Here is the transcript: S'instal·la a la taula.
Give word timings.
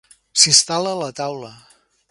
S'instal·la 0.43 0.95
a 0.97 0.99
la 1.03 1.11
taula. 1.21 1.53